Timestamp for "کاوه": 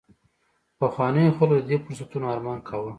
2.67-2.89